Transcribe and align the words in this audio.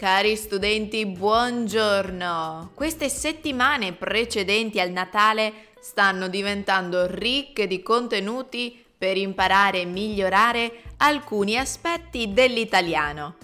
Cari 0.00 0.34
studenti, 0.34 1.04
buongiorno! 1.04 2.70
Queste 2.72 3.10
settimane 3.10 3.92
precedenti 3.92 4.80
al 4.80 4.88
Natale 4.92 5.72
stanno 5.78 6.28
diventando 6.28 7.04
ricche 7.06 7.66
di 7.66 7.82
contenuti 7.82 8.82
per 8.96 9.18
imparare 9.18 9.82
e 9.82 9.84
migliorare 9.84 10.94
alcuni 10.96 11.58
aspetti 11.58 12.32
dell'italiano. 12.32 13.36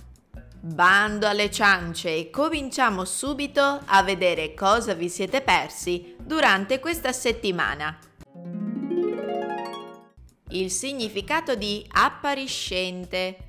Bando 0.58 1.26
alle 1.26 1.50
ciance 1.50 2.16
e 2.16 2.30
cominciamo 2.30 3.04
subito 3.04 3.82
a 3.84 4.02
vedere 4.02 4.54
cosa 4.54 4.94
vi 4.94 5.10
siete 5.10 5.42
persi 5.42 6.16
durante 6.18 6.80
questa 6.80 7.12
settimana. 7.12 7.98
Il 10.48 10.70
significato 10.70 11.54
di 11.54 11.84
appariscente 11.86 13.45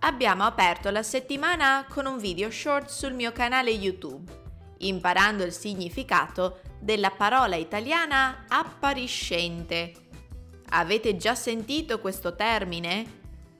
abbiamo 0.00 0.44
aperto 0.44 0.90
la 0.90 1.02
settimana 1.02 1.86
con 1.88 2.06
un 2.06 2.18
video 2.18 2.50
short 2.50 2.88
sul 2.88 3.12
mio 3.12 3.32
canale 3.32 3.70
YouTube, 3.70 4.30
imparando 4.78 5.44
il 5.44 5.52
significato 5.52 6.60
della 6.78 7.10
parola 7.10 7.56
italiana 7.56 8.46
appariscente. 8.48 9.92
Avete 10.70 11.16
già 11.16 11.34
sentito 11.34 11.98
questo 12.00 12.34
termine? 12.34 13.18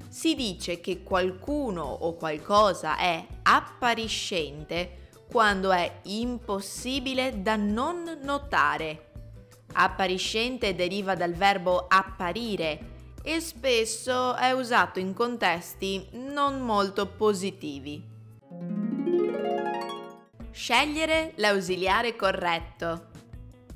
Si 0.08 0.34
dice 0.34 0.80
che 0.80 1.02
qualcuno 1.02 1.82
o 1.82 2.14
qualcosa 2.14 2.96
è 2.96 3.24
appariscente 3.42 5.08
quando 5.30 5.70
è 5.70 6.00
impossibile 6.04 7.42
da 7.42 7.56
non 7.56 8.18
notare. 8.22 9.12
Appariscente 9.72 10.74
deriva 10.74 11.14
dal 11.14 11.34
verbo 11.34 11.86
apparire 11.86 12.89
e 13.22 13.40
spesso 13.40 14.34
è 14.34 14.52
usato 14.52 14.98
in 14.98 15.14
contesti 15.14 16.08
non 16.12 16.60
molto 16.60 17.06
positivi. 17.06 18.02
Scegliere 20.50 21.32
l'ausiliare 21.36 22.16
corretto. 22.16 23.08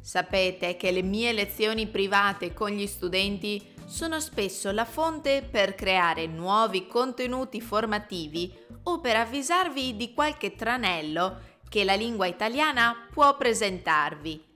Sapete 0.00 0.76
che 0.76 0.90
le 0.90 1.02
mie 1.02 1.32
lezioni 1.32 1.86
private 1.86 2.52
con 2.52 2.70
gli 2.70 2.86
studenti 2.86 3.72
sono 3.86 4.20
spesso 4.20 4.70
la 4.70 4.84
fonte 4.84 5.46
per 5.48 5.74
creare 5.74 6.26
nuovi 6.26 6.86
contenuti 6.86 7.60
formativi 7.60 8.52
o 8.84 9.00
per 9.00 9.16
avvisarvi 9.16 9.96
di 9.96 10.12
qualche 10.12 10.54
tranello 10.54 11.40
che 11.68 11.84
la 11.84 11.94
lingua 11.94 12.26
italiana 12.26 13.08
può 13.12 13.36
presentarvi. 13.36 14.53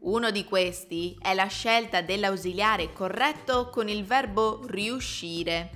Uno 0.00 0.30
di 0.30 0.44
questi 0.44 1.18
è 1.20 1.34
la 1.34 1.48
scelta 1.48 2.02
dell'ausiliare 2.02 2.92
corretto 2.92 3.68
con 3.68 3.88
il 3.88 4.04
verbo 4.04 4.60
riuscire. 4.66 5.70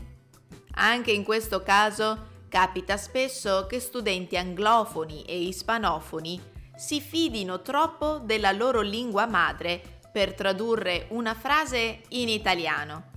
Anche 0.74 1.10
in 1.10 1.24
questo 1.24 1.62
caso 1.62 2.30
capita 2.48 2.96
spesso 2.96 3.66
che 3.66 3.80
studenti 3.80 4.36
anglofoni 4.36 5.24
e 5.24 5.42
ispanofoni 5.42 6.40
si 6.76 7.00
fidino 7.00 7.62
troppo 7.62 8.18
della 8.18 8.52
loro 8.52 8.80
lingua 8.80 9.26
madre 9.26 10.00
per 10.12 10.34
tradurre 10.34 11.06
una 11.10 11.34
frase 11.34 12.02
in 12.10 12.28
italiano. 12.28 13.10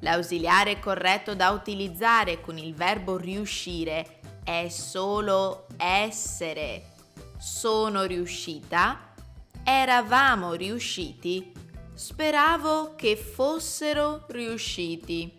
L'ausiliare 0.00 0.78
corretto 0.78 1.34
da 1.34 1.50
utilizzare 1.50 2.40
con 2.40 2.58
il 2.58 2.74
verbo 2.74 3.16
riuscire 3.16 4.20
è 4.44 4.68
solo 4.68 5.66
essere. 5.76 6.90
Sono 7.38 8.04
riuscita 8.04 9.07
eravamo 9.70 10.54
riusciti, 10.54 11.52
speravo 11.92 12.94
che 12.96 13.16
fossero 13.16 14.24
riusciti. 14.28 15.36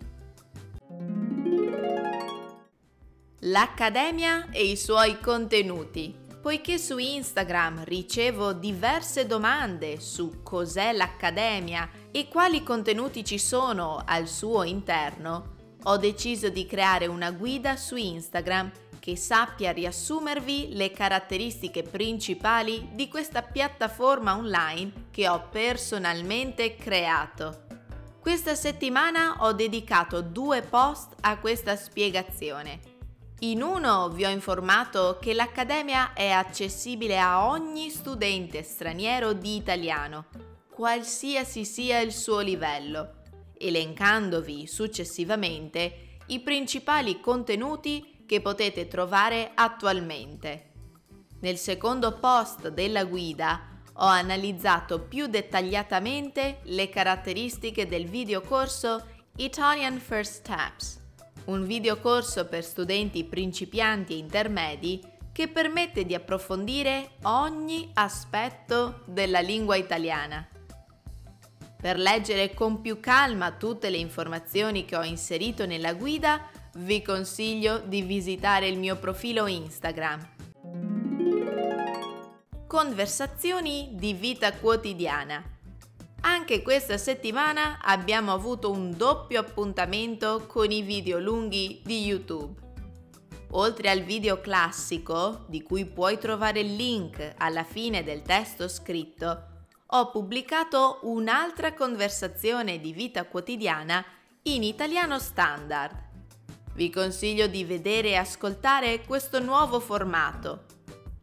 L'Accademia 3.40 4.52
e 4.52 4.66
i 4.66 4.78
suoi 4.78 5.20
contenuti. 5.20 6.16
Poiché 6.40 6.78
su 6.78 7.00
Instagram 7.00 7.84
ricevo 7.86 8.54
diverse 8.54 9.26
domande 9.26 10.00
su 10.00 10.44
cos'è 10.44 10.94
l'Accademia 10.94 11.90
e 12.12 12.28
quali 12.28 12.62
contenuti 12.62 13.26
ci 13.26 13.40
sono 13.40 14.04
al 14.06 14.28
suo 14.28 14.62
interno, 14.62 15.56
ho 15.84 15.98
deciso 15.98 16.50
di 16.50 16.68
creare 16.68 17.08
una 17.08 17.32
guida 17.32 17.76
su 17.78 17.96
Instagram 17.96 18.72
che 19.00 19.16
sappia 19.16 19.72
riassumervi 19.72 20.76
le 20.76 20.92
caratteristiche 20.92 21.84
principali 21.84 22.90
di 22.94 23.08
questa 23.08 23.42
piattaforma 23.42 24.36
online 24.36 25.08
che 25.12 25.28
ho 25.28 25.48
personalmente 25.50 26.76
creato. 26.76 27.66
Questa 28.20 28.54
settimana 28.54 29.38
ho 29.40 29.54
dedicato 29.54 30.22
due 30.22 30.62
post 30.62 31.16
a 31.22 31.40
questa 31.40 31.76
spiegazione. 31.76 32.98
In 33.40 33.62
uno 33.62 34.10
vi 34.10 34.26
ho 34.26 34.30
informato 34.30 35.18
che 35.22 35.34
l'Accademia 35.34 36.12
è 36.12 36.30
accessibile 36.30 37.18
a 37.18 37.48
ogni 37.48 37.90
studente 37.90 38.64
straniero 38.64 39.32
di 39.32 39.56
italiano, 39.56 40.26
qualsiasi 40.70 41.64
sia 41.64 42.00
il 42.00 42.12
suo 42.12 42.40
livello, 42.40 43.22
elencandovi 43.58 44.68
successivamente 44.68 46.18
i 46.28 46.42
principali 46.42 47.22
contenuti 47.22 48.19
che 48.30 48.42
potete 48.42 48.88
trovare 48.88 49.54
attualmente. 49.56 50.66
Nel 51.40 51.58
secondo 51.58 52.20
post 52.20 52.68
della 52.68 53.04
guida 53.06 53.82
ho 53.94 54.06
analizzato 54.06 55.02
più 55.02 55.26
dettagliatamente 55.26 56.60
le 56.66 56.90
caratteristiche 56.90 57.88
del 57.88 58.06
videocorso 58.06 59.04
Italian 59.38 59.98
First 59.98 60.44
Steps, 60.44 61.00
un 61.46 61.66
videocorso 61.66 62.46
per 62.46 62.64
studenti 62.64 63.24
principianti 63.24 64.14
e 64.14 64.18
intermedi 64.18 65.02
che 65.32 65.48
permette 65.48 66.06
di 66.06 66.14
approfondire 66.14 67.14
ogni 67.24 67.90
aspetto 67.96 69.02
della 69.08 69.40
lingua 69.40 69.76
italiana. 69.76 70.48
Per 71.82 71.98
leggere 71.98 72.54
con 72.54 72.80
più 72.82 73.00
calma 73.00 73.54
tutte 73.54 73.90
le 73.90 73.98
informazioni 73.98 74.86
che 74.86 74.96
ho 74.98 75.04
inserito 75.04 75.66
nella 75.66 75.94
guida, 75.94 76.58
vi 76.80 77.02
consiglio 77.02 77.80
di 77.80 78.02
visitare 78.02 78.68
il 78.68 78.78
mio 78.78 78.96
profilo 78.96 79.48
Instagram. 79.48 80.28
Conversazioni 82.68 83.90
di 83.94 84.14
vita 84.14 84.54
quotidiana. 84.54 85.44
Anche 86.22 86.62
questa 86.62 86.98
settimana 86.98 87.80
abbiamo 87.82 88.32
avuto 88.32 88.72
un 88.72 88.96
doppio 88.96 89.42
appuntamento 89.42 90.46
con 90.48 90.72
i 90.72 90.82
video 90.82 91.20
lunghi 91.20 91.82
di 91.84 92.06
YouTube. 92.06 92.68
Oltre 93.52 93.90
al 93.90 94.02
video 94.02 94.40
classico, 94.40 95.46
di 95.48 95.62
cui 95.64 95.86
puoi 95.86 96.18
trovare 96.18 96.62
il 96.62 96.76
link 96.76 97.34
alla 97.38 97.64
fine 97.64 98.04
del 98.04 98.22
testo 98.22 98.68
scritto, 98.68 99.44
ho 99.86 100.12
pubblicato 100.12 101.00
un'altra 101.04 101.74
conversazione 101.74 102.80
di 102.80 102.94
vita 102.94 103.26
quotidiana 103.26 104.06
in 104.44 104.64
italiano 104.64 105.20
standard. 105.20 106.08
Vi 106.74 106.90
consiglio 106.90 107.48
di 107.48 107.64
vedere 107.66 108.10
e 108.10 108.16
ascoltare 108.16 109.04
questo 109.06 109.40
nuovo 109.40 109.80
formato. 109.80 110.66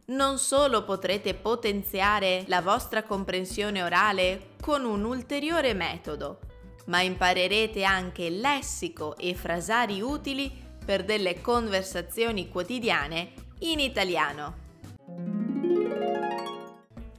Non 0.07 0.37
solo 0.37 0.83
potrete 0.83 1.33
potenziare 1.33 2.43
la 2.47 2.61
vostra 2.61 3.03
comprensione 3.03 3.83
orale 3.83 4.55
con 4.61 4.85
un 4.85 5.03
ulteriore 5.03 5.73
metodo, 5.73 6.39
ma 6.85 7.01
imparerete 7.01 7.83
anche 7.83 8.29
lessico 8.29 9.17
e 9.17 9.35
frasari 9.35 10.01
utili 10.01 10.65
per 10.85 11.03
delle 11.03 11.41
conversazioni 11.41 12.47
quotidiane 12.47 13.33
in 13.59 13.79
italiano. 13.79 14.65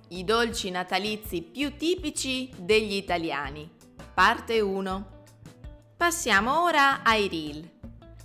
I 0.08 0.24
dolci 0.24 0.70
natalizi 0.70 1.42
più 1.42 1.76
tipici 1.76 2.50
degli 2.56 2.94
italiani. 2.94 3.70
Parte 4.14 4.60
1. 4.60 5.24
Passiamo 5.98 6.62
ora 6.62 7.02
ai 7.02 7.28
reel. 7.28 7.77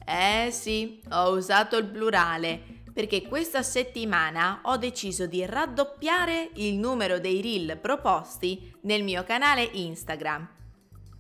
Eh 0.05 0.49
sì, 0.51 1.01
ho 1.11 1.31
usato 1.31 1.77
il 1.77 1.85
plurale 1.85 2.81
perché 2.93 3.23
questa 3.23 3.63
settimana 3.63 4.61
ho 4.63 4.77
deciso 4.77 5.25
di 5.25 5.45
raddoppiare 5.45 6.51
il 6.55 6.75
numero 6.75 7.19
dei 7.19 7.41
reel 7.41 7.77
proposti 7.77 8.71
nel 8.81 9.03
mio 9.03 9.23
canale 9.23 9.63
Instagram. 9.63 10.47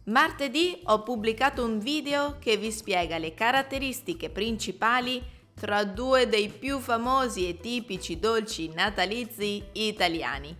Martedì 0.05 0.81
ho 0.83 1.01
pubblicato 1.01 1.63
un 1.63 1.79
video 1.79 2.37
che 2.37 2.57
vi 2.57 2.71
spiega 2.71 3.17
le 3.17 3.33
caratteristiche 3.33 4.29
principali 4.29 5.23
tra 5.53 5.83
due 5.85 6.27
dei 6.27 6.49
più 6.49 6.79
famosi 6.79 7.47
e 7.47 7.59
tipici 7.59 8.19
dolci 8.19 8.71
natalizi 8.73 9.63
italiani, 9.71 10.55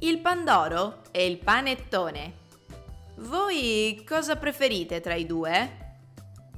il 0.00 0.18
pandoro 0.20 1.00
e 1.10 1.26
il 1.26 1.38
panettone. 1.38 2.40
Voi 3.16 4.04
cosa 4.06 4.36
preferite 4.36 5.00
tra 5.00 5.14
i 5.14 5.26
due? 5.26 5.81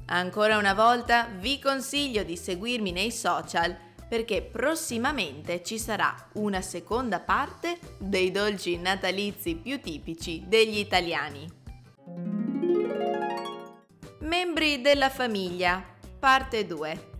Ancora 0.06 0.58
una 0.58 0.74
volta 0.74 1.28
vi 1.38 1.58
consiglio 1.58 2.22
di 2.24 2.36
seguirmi 2.36 2.92
nei 2.92 3.10
social 3.10 3.74
perché 4.06 4.42
prossimamente 4.42 5.62
ci 5.62 5.78
sarà 5.78 6.14
una 6.34 6.60
seconda 6.60 7.20
parte 7.20 7.78
dei 7.98 8.30
dolci 8.30 8.76
natalizi 8.76 9.54
più 9.54 9.80
tipici 9.80 10.44
degli 10.46 10.78
italiani. 10.78 11.62
Membri 14.20 14.80
della 14.82 15.08
famiglia, 15.08 15.82
parte 16.18 16.66
2. 16.66 17.12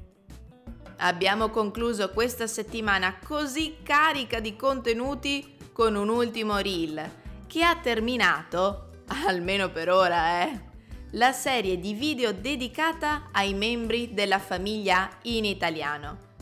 Abbiamo 0.98 1.48
concluso 1.48 2.10
questa 2.10 2.46
settimana 2.46 3.18
così 3.24 3.78
carica 3.82 4.40
di 4.40 4.54
contenuti 4.56 5.56
con 5.72 5.96
un 5.96 6.08
ultimo 6.08 6.58
reel 6.58 7.22
che 7.46 7.64
ha 7.64 7.76
terminato, 7.76 8.90
almeno 9.26 9.70
per 9.70 9.90
ora, 9.90 10.42
eh, 10.42 10.72
la 11.14 11.30
serie 11.32 11.78
di 11.78 11.94
video 11.94 12.32
dedicata 12.32 13.28
ai 13.30 13.54
membri 13.54 14.14
della 14.14 14.40
famiglia 14.40 15.08
in 15.22 15.44
italiano. 15.44 16.32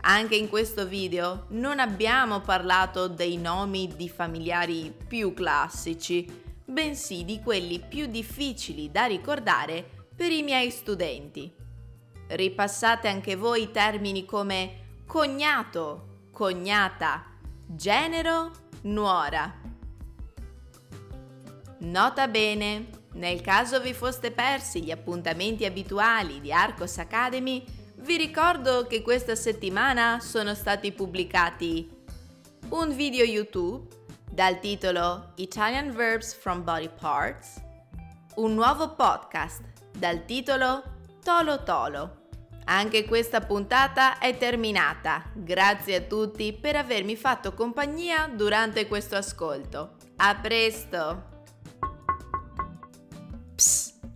Anche 0.00 0.34
in 0.34 0.48
questo 0.48 0.86
video 0.86 1.46
non 1.50 1.78
abbiamo 1.78 2.40
parlato 2.40 3.06
dei 3.08 3.36
nomi 3.36 3.92
di 3.94 4.08
familiari 4.08 4.92
più 5.06 5.32
classici, 5.32 6.26
bensì 6.64 7.24
di 7.24 7.40
quelli 7.40 7.78
più 7.78 8.06
difficili 8.06 8.90
da 8.90 9.04
ricordare 9.04 9.88
per 10.14 10.32
i 10.32 10.42
miei 10.42 10.70
studenti. 10.70 11.52
Ripassate 12.28 13.06
anche 13.06 13.36
voi 13.36 13.70
termini 13.70 14.24
come 14.24 15.02
cognato, 15.06 16.24
cognata, 16.32 17.24
genero, 17.64 18.50
nuora. 18.82 19.54
Nota 21.78 22.26
bene, 22.26 22.95
nel 23.16 23.40
caso 23.40 23.80
vi 23.80 23.94
foste 23.94 24.30
persi 24.30 24.82
gli 24.82 24.90
appuntamenti 24.90 25.64
abituali 25.64 26.40
di 26.40 26.52
Arcos 26.52 26.98
Academy, 26.98 27.64
vi 27.96 28.16
ricordo 28.16 28.86
che 28.86 29.00
questa 29.00 29.34
settimana 29.34 30.20
sono 30.20 30.54
stati 30.54 30.92
pubblicati 30.92 31.90
un 32.68 32.94
video 32.94 33.24
YouTube 33.24 33.88
dal 34.30 34.60
titolo 34.60 35.32
Italian 35.36 35.92
Verbs 35.92 36.34
from 36.34 36.62
Body 36.62 36.90
Parts, 37.00 37.62
un 38.36 38.52
nuovo 38.52 38.94
podcast 38.94 39.62
dal 39.96 40.26
titolo 40.26 40.82
Tolo 41.24 41.62
Tolo. 41.62 42.24
Anche 42.64 43.06
questa 43.06 43.40
puntata 43.40 44.18
è 44.18 44.36
terminata. 44.36 45.30
Grazie 45.32 45.96
a 45.96 46.00
tutti 46.02 46.52
per 46.52 46.76
avermi 46.76 47.16
fatto 47.16 47.54
compagnia 47.54 48.26
durante 48.26 48.86
questo 48.86 49.16
ascolto. 49.16 49.94
A 50.16 50.34
presto! 50.34 51.35